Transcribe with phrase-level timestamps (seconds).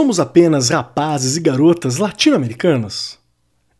[0.00, 3.18] Somos apenas rapazes e garotas latino-americanos?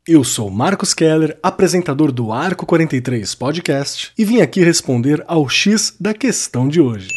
[0.07, 5.97] Eu sou Marcos Keller, apresentador do Arco 43 Podcast, e vim aqui responder ao X
[5.99, 7.09] da questão de hoje.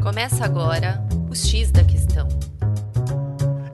[0.00, 2.28] Começa agora o X da questão.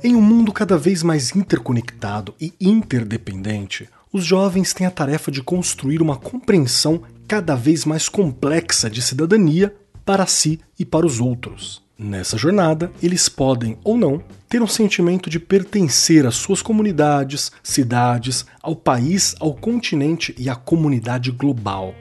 [0.02, 5.42] Em um mundo cada vez mais interconectado e interdependente, os jovens têm a tarefa de
[5.42, 11.82] construir uma compreensão cada vez mais complexa de cidadania para si e para os outros.
[11.98, 18.44] Nessa jornada, eles podem ou não ter um sentimento de pertencer às suas comunidades, cidades,
[18.62, 21.94] ao país, ao continente e à comunidade global.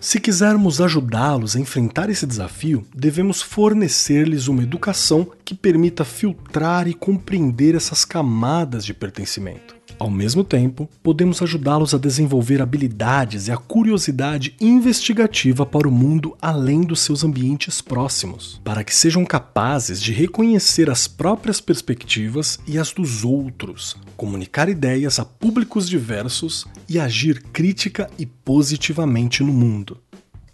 [0.00, 6.94] Se quisermos ajudá-los a enfrentar esse desafio, devemos fornecer-lhes uma educação que permita filtrar e
[6.94, 9.74] compreender essas camadas de pertencimento.
[9.98, 16.36] Ao mesmo tempo, podemos ajudá-los a desenvolver habilidades e a curiosidade investigativa para o mundo
[16.40, 22.78] além dos seus ambientes próximos, para que sejam capazes de reconhecer as próprias perspectivas e
[22.78, 29.98] as dos outros, comunicar ideias a públicos diversos e agir crítica e positivamente no mundo.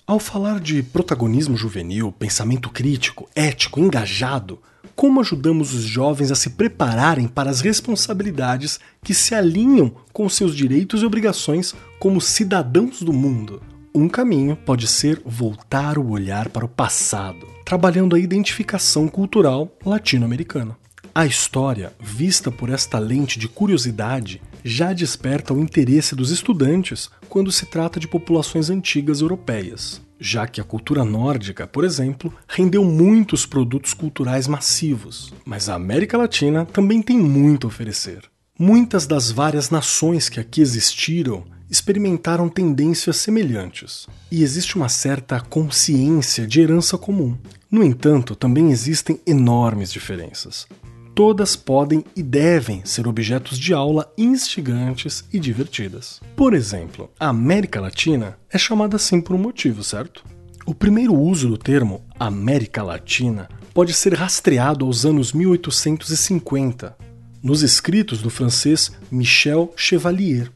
[0.06, 4.58] Ao falar de protagonismo juvenil, pensamento crítico, ético, engajado,
[4.94, 10.54] como ajudamos os jovens a se prepararem para as responsabilidades que se alinham com seus
[10.54, 13.62] direitos e obrigações como cidadãos do mundo.
[13.94, 20.76] Um caminho pode ser voltar o olhar para o passado, trabalhando a identificação cultural latino-americana.
[21.14, 27.52] A história, vista por esta lente de curiosidade, já desperta o interesse dos estudantes quando
[27.52, 33.44] se trata de populações antigas europeias já que a cultura nórdica, por exemplo, rendeu muitos
[33.44, 35.34] produtos culturais massivos.
[35.44, 38.22] Mas a América Latina também tem muito a oferecer.
[38.56, 46.46] Muitas das várias nações que aqui existiram experimentaram tendências semelhantes, e existe uma certa consciência
[46.46, 47.36] de herança comum.
[47.70, 50.68] No entanto, também existem enormes diferenças
[51.14, 56.20] todas podem e devem ser objetos de aula instigantes e divertidas.
[56.34, 60.24] Por exemplo, a América Latina é chamada assim por um motivo, certo?
[60.64, 66.96] O primeiro uso do termo América Latina pode ser rastreado aos anos 1850,
[67.42, 70.50] nos escritos do francês Michel Chevalier,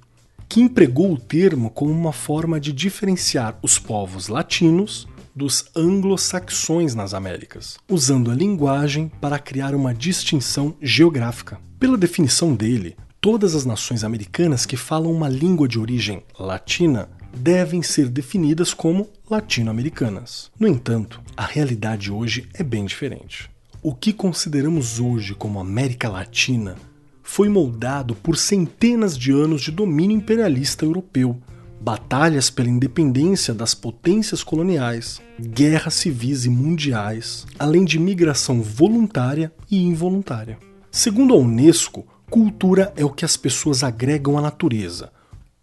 [0.49, 7.13] que empregou o termo como uma forma de diferenciar os povos latinos dos anglo-saxões nas
[7.13, 11.61] Américas, usando a linguagem para criar uma distinção geográfica.
[11.79, 17.83] Pela definição dele, todas as nações americanas que falam uma língua de origem latina devem
[17.83, 20.51] ser definidas como latino-americanas.
[20.59, 23.51] No entanto, a realidade hoje é bem diferente.
[23.83, 26.77] O que consideramos hoje como América Latina
[27.23, 31.39] foi moldado por centenas de anos de domínio imperialista europeu,
[31.81, 39.83] batalhas pela independência das potências coloniais, guerras civis e mundiais, além de migração voluntária e
[39.83, 40.59] involuntária.
[40.91, 45.13] Segundo a Unesco, cultura é o que as pessoas agregam à natureza.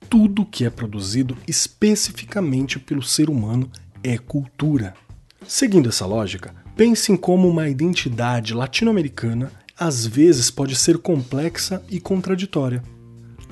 [0.09, 3.69] Tudo que é produzido especificamente pelo ser humano
[4.03, 4.93] é cultura.
[5.47, 11.99] Seguindo essa lógica, pense em como uma identidade latino-americana às vezes pode ser complexa e
[11.99, 12.83] contraditória.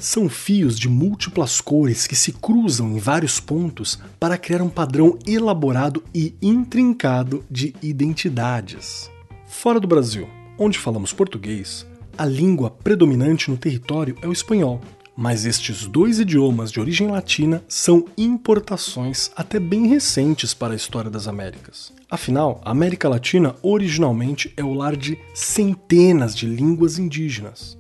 [0.02, 5.16] São fios de múltiplas cores que se cruzam em vários pontos para criar um padrão
[5.28, 9.12] elaborado e intrincado de identidades.
[9.46, 11.86] Fora do Brasil, onde falamos português,
[12.18, 14.82] a língua predominante no território é o espanhol,
[15.16, 21.12] mas estes dois idiomas de origem latina são importações até bem recentes para a história
[21.12, 21.94] das Américas.
[22.10, 27.80] Afinal, a América Latina originalmente é o lar de centenas de línguas indígenas.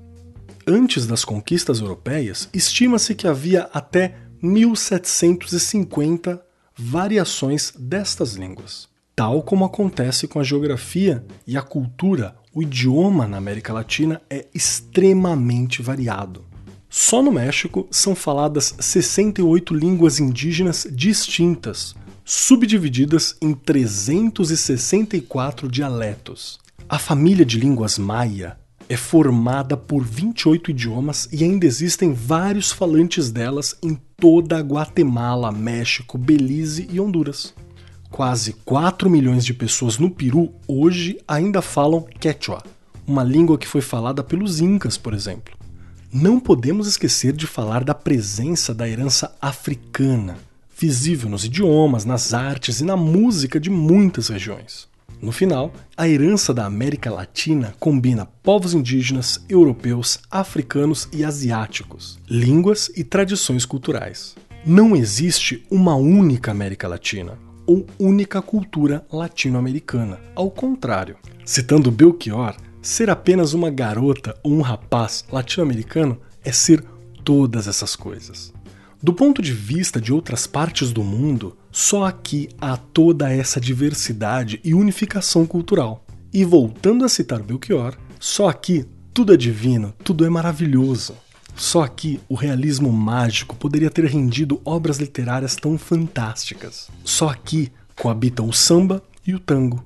[0.73, 6.41] Antes das conquistas europeias, estima-se que havia até 1750
[6.77, 8.87] variações destas línguas.
[9.13, 14.47] Tal como acontece com a geografia e a cultura, o idioma na América Latina é
[14.53, 16.45] extremamente variado.
[16.89, 21.93] Só no México são faladas 68 línguas indígenas distintas,
[22.23, 26.61] subdivididas em 364 dialetos.
[26.88, 28.60] A família de línguas maia
[28.91, 35.50] é formada por 28 idiomas e ainda existem vários falantes delas em toda a Guatemala,
[35.50, 37.54] México, Belize e Honduras.
[38.10, 42.62] Quase 4 milhões de pessoas no Peru hoje ainda falam Quechua,
[43.07, 45.56] uma língua que foi falada pelos Incas, por exemplo.
[46.12, 50.38] Não podemos esquecer de falar da presença da herança africana,
[50.77, 54.90] visível nos idiomas, nas artes e na música de muitas regiões.
[55.21, 62.91] No final, a herança da América Latina combina povos indígenas, europeus, africanos e asiáticos, línguas
[62.95, 64.35] e tradições culturais.
[64.65, 67.38] Não existe uma única América Latina
[67.68, 70.19] ou única cultura latino-americana.
[70.35, 71.15] Ao contrário,
[71.45, 76.83] citando Belchior, Ser apenas uma garota ou um rapaz latino-americano é ser
[77.24, 78.51] todas essas coisas.
[79.03, 84.59] Do ponto de vista de outras partes do mundo, só aqui há toda essa diversidade
[84.63, 86.06] e unificação cultural.
[86.31, 91.15] E voltando a citar Belchior, só aqui tudo é divino, tudo é maravilhoso.
[91.56, 96.88] Só aqui o realismo mágico poderia ter rendido obras literárias tão fantásticas.
[97.03, 99.83] Só aqui coabitam o samba e o tango.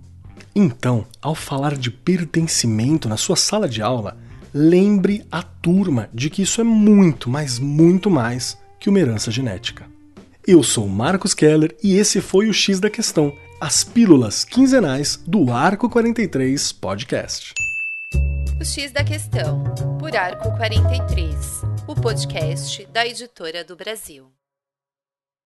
[0.54, 4.18] Então, ao falar de pertencimento na sua sala de aula,
[4.54, 9.90] lembre a turma de que isso é muito, mas muito mais que uma herança genética.
[10.48, 15.52] Eu sou Marcos Keller e esse foi o X da Questão, as pílulas quinzenais do
[15.52, 17.54] Arco 43 Podcast.
[18.60, 19.64] O X da Questão,
[20.00, 21.36] por Arco 43,
[21.88, 24.32] o podcast da editora do Brasil.